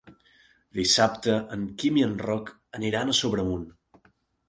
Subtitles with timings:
[0.77, 2.53] Dissabte en Quim i en Roc
[2.83, 3.73] aniran a Sobremunt.